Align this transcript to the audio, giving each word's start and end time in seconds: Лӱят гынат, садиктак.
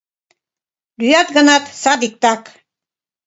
Лӱят 0.99 1.27
гынат, 1.37 1.63
садиктак. 1.81 2.41